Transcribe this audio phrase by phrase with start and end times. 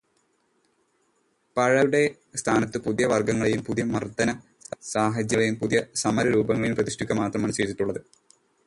[1.57, 2.01] പഴയവയുടെ
[2.41, 8.03] സ്ഥാനത്തു് പുതിയ വർഗങ്ങളേയും പുതിയ മർദ്ദനസാഹചര്യങ്ങളേയും പുതിയ സമരരൂപങ്ങളേയും പ്രതിഷ്ഠിക്കുക മാത്രമാണു ചെയ്തിട്ടുള്ളതു്.